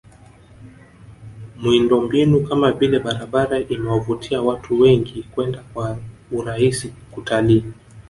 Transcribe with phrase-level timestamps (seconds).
[1.57, 5.97] Miundombinu kama vile barabara imewavutia watu wengi kwenda kwa
[6.31, 7.63] urahisi kutalii